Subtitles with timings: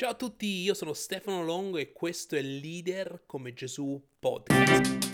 [0.00, 5.08] Ciao a tutti, io sono Stefano Longo e questo è Leader come Gesù Podcast.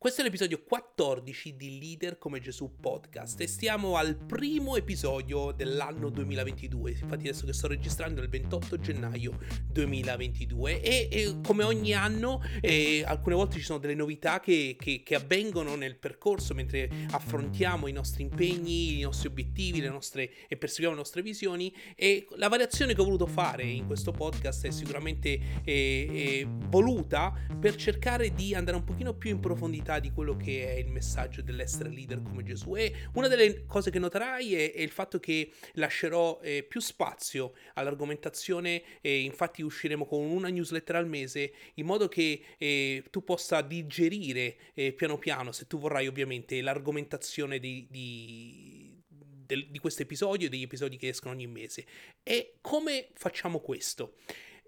[0.00, 6.08] Questo è l'episodio 14 di Leader come Gesù podcast e stiamo al primo episodio dell'anno
[6.08, 6.90] 2022.
[6.92, 9.36] Infatti adesso che sto registrando è il 28 gennaio
[9.72, 15.02] 2022 e, e come ogni anno eh, alcune volte ci sono delle novità che, che,
[15.04, 20.56] che, avvengono nel percorso mentre affrontiamo i nostri impegni, i nostri obiettivi le nostre, e
[20.56, 24.70] perseguiamo le nostre visioni e la variazione che ho voluto fare in questo podcast è
[24.70, 25.28] sicuramente
[25.64, 30.74] eh, eh, voluta per cercare di andare un pochino più in profondità di quello che
[30.74, 32.76] è il messaggio dell'essere leader come Gesù.
[32.76, 37.54] E una delle cose che noterai è, è il fatto che lascerò eh, più spazio
[37.74, 43.62] all'argomentazione e infatti usciremo con una newsletter al mese in modo che eh, tu possa
[43.62, 48.96] digerire eh, piano piano, se tu vorrai ovviamente, l'argomentazione di, di
[49.48, 51.86] di questo episodio e degli episodi che escono ogni mese.
[52.22, 54.16] E come facciamo questo?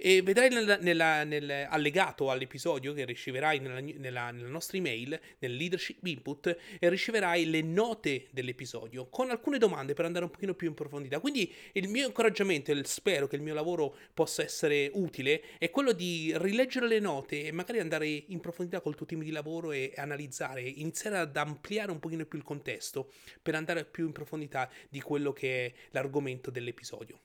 [0.03, 6.57] E vedrai nella, nella, nell'allegato all'episodio che riceverai nella, nella, nostra email, nel leadership input,
[6.79, 11.21] e riceverai le note dell'episodio con alcune domande per andare un pochino più in profondità.
[11.21, 15.93] Quindi il mio incoraggiamento e spero che il mio lavoro possa essere utile è quello
[15.93, 19.93] di rileggere le note e magari andare in profondità col tuo team di lavoro e
[19.97, 25.03] analizzare, iniziare ad ampliare un pochino più il contesto per andare più in profondità di
[25.03, 27.21] quello che è l'argomento dell'episodio.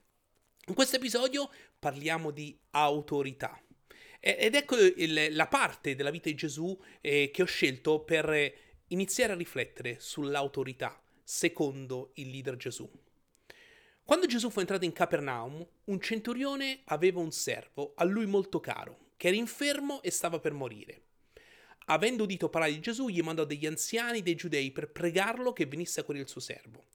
[0.67, 3.61] In questo episodio parliamo di autorità.
[4.19, 8.53] Ed ecco il, la parte della vita di Gesù eh, che ho scelto per
[8.87, 12.89] iniziare a riflettere sull'autorità secondo il leader Gesù.
[14.03, 19.11] Quando Gesù fu entrato in Capernaum, un centurione aveva un servo, a lui molto caro,
[19.17, 21.01] che era infermo e stava per morire.
[21.85, 25.99] Avendo udito parlare di Gesù, gli mandò degli anziani dei giudei per pregarlo che venisse
[25.99, 26.85] a curare il suo servo.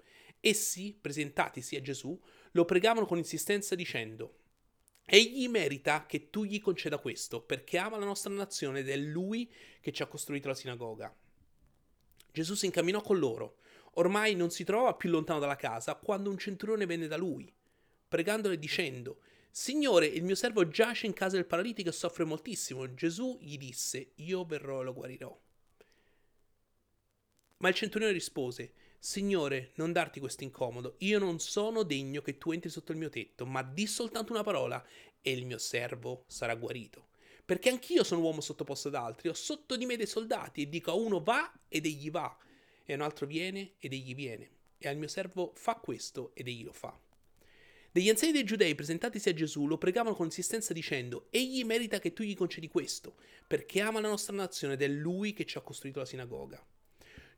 [0.40, 2.18] Essi, presentatisi a Gesù,
[2.52, 4.38] lo pregavano con insistenza dicendo
[5.04, 9.52] Egli merita che tu gli conceda questo, perché ama la nostra nazione ed è lui
[9.80, 11.14] che ci ha costruito la sinagoga.
[12.32, 13.56] Gesù si incamminò con loro.
[13.94, 17.52] Ormai non si trovava più lontano dalla casa quando un centurione venne da lui,
[18.06, 19.20] pregandole dicendo
[19.50, 22.94] Signore, il mio servo giace in casa del paralitico e soffre moltissimo.
[22.94, 25.40] Gesù gli disse Io verrò e lo guarirò.
[27.56, 28.72] Ma il centurione rispose
[29.02, 33.08] Signore, non darti questo incomodo, io non sono degno che tu entri sotto il mio
[33.08, 34.84] tetto, ma di soltanto una parola
[35.22, 37.06] e il mio servo sarà guarito.
[37.46, 40.90] Perché anch'io sono uomo sottoposto ad altri, ho sotto di me dei soldati e dico
[40.90, 42.36] a uno va ed egli va,
[42.84, 46.48] e a un altro viene ed egli viene, e al mio servo fa questo ed
[46.48, 46.94] egli lo fa.
[47.90, 52.12] Degli anziani dei giudei presentatisi a Gesù lo pregavano con insistenza dicendo Egli merita che
[52.12, 53.16] tu gli concedi questo,
[53.46, 56.62] perché ama la nostra nazione ed è lui che ci ha costruito la sinagoga.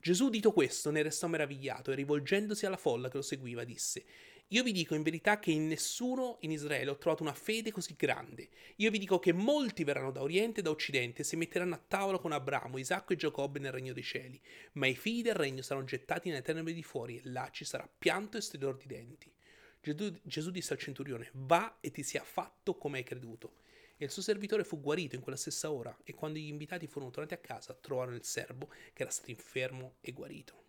[0.03, 4.05] Gesù, udito questo, ne restò meravigliato e rivolgendosi alla folla che lo seguiva, disse:
[4.49, 7.95] Io vi dico in verità che in nessuno in Israele ho trovato una fede così
[7.97, 8.49] grande.
[8.79, 11.85] Io vi dico che molti verranno da oriente e da occidente e si metteranno a
[11.87, 14.41] tavola con Abramo, Isacco e Giacobbe nel regno dei cieli.
[14.73, 17.89] Ma i figli del regno saranno gettati nelle tenebre di fuori e là ci sarà
[17.97, 19.33] pianto e stridore di denti.
[19.83, 23.61] Gesù, Gesù disse al centurione: Va e ti sia fatto come hai creduto
[24.03, 27.13] e il suo servitore fu guarito in quella stessa ora e quando gli invitati furono
[27.13, 30.61] tornati a casa trovarono il servo che era stato infermo e guarito.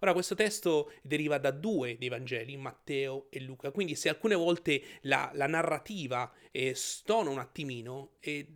[0.00, 4.82] Ora, questo testo deriva da due dei Vangeli, Matteo e Luca, quindi se alcune volte
[5.02, 8.46] la, la narrativa eh, stona un attimino, eh,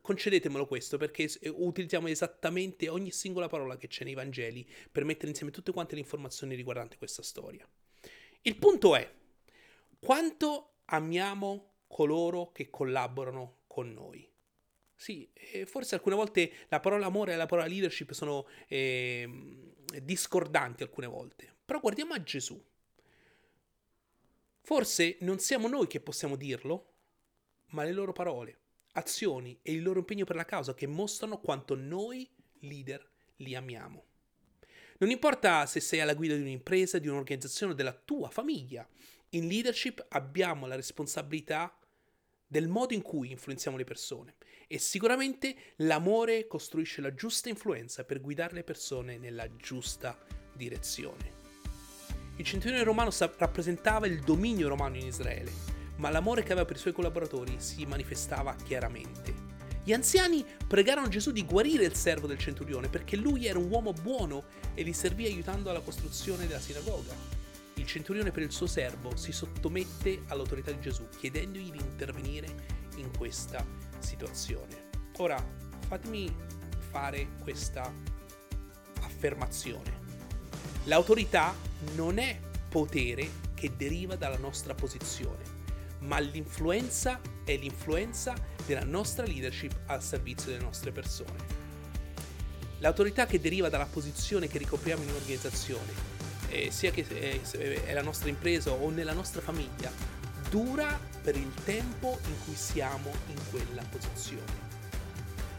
[0.00, 5.52] concedetemelo questo perché utilizziamo esattamente ogni singola parola che c'è nei Vangeli per mettere insieme
[5.52, 7.68] tutte quante le informazioni riguardanti questa storia.
[8.42, 9.08] Il punto è,
[9.98, 14.28] quanto amiamo coloro che collaborano con noi.
[14.94, 15.30] Sì,
[15.66, 19.28] forse alcune volte la parola amore e la parola leadership sono eh,
[20.02, 22.60] discordanti alcune volte, però guardiamo a Gesù.
[24.60, 26.92] Forse non siamo noi che possiamo dirlo,
[27.66, 28.58] ma le loro parole,
[28.92, 32.28] azioni e il loro impegno per la causa che mostrano quanto noi
[32.60, 34.04] leader li amiamo.
[34.98, 38.86] Non importa se sei alla guida di un'impresa, di un'organizzazione o della tua famiglia,
[39.30, 41.76] in leadership abbiamo la responsabilità
[42.46, 44.36] del modo in cui influenziamo le persone
[44.66, 50.18] e sicuramente l'amore costruisce la giusta influenza per guidare le persone nella giusta
[50.54, 51.36] direzione.
[52.36, 55.50] Il centurione romano rappresentava il dominio romano in Israele,
[55.96, 59.56] ma l'amore che aveva per i suoi collaboratori si manifestava chiaramente.
[59.84, 63.92] Gli anziani pregarono Gesù di guarire il servo del centurione perché lui era un uomo
[63.92, 64.44] buono
[64.74, 67.37] e li servì aiutando alla costruzione della sinagoga
[67.78, 72.46] il centurione per il suo servo si sottomette all'autorità di Gesù, chiedendogli di intervenire
[72.96, 73.64] in questa
[74.00, 74.88] situazione.
[75.18, 75.42] Ora,
[75.86, 76.34] fatemi
[76.90, 77.92] fare questa
[79.02, 80.06] affermazione.
[80.84, 81.54] L'autorità
[81.94, 82.38] non è
[82.68, 85.42] potere che deriva dalla nostra posizione,
[86.00, 88.34] ma l'influenza è l'influenza
[88.66, 91.56] della nostra leadership al servizio delle nostre persone.
[92.80, 96.17] L'autorità che deriva dalla posizione che ricopriamo in un'organizzazione,
[96.48, 99.90] eh, sia che eh, è la nostra impresa o nella nostra famiglia,
[100.48, 104.66] dura per il tempo in cui siamo in quella posizione.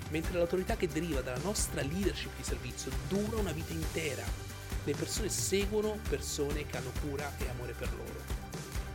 [0.09, 4.24] Mentre l'autorità che deriva dalla nostra leadership di servizio dura una vita intera.
[4.83, 8.24] Le persone seguono persone che hanno cura e amore per loro.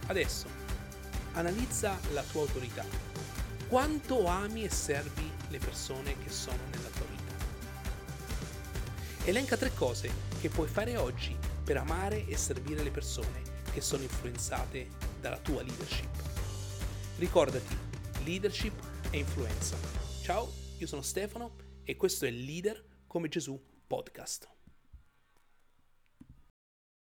[0.07, 0.47] Adesso,
[1.35, 2.85] analizza la tua autorità.
[3.69, 7.23] Quanto ami e servi le persone che sono nella tua vita?
[9.25, 14.03] Elenca tre cose che puoi fare oggi per amare e servire le persone che sono
[14.03, 14.89] influenzate
[15.21, 16.11] dalla tua leadership.
[17.17, 17.77] Ricordati,
[18.25, 18.75] leadership
[19.11, 19.77] e influenza.
[20.23, 24.54] Ciao, io sono Stefano e questo è Leader come Gesù podcast.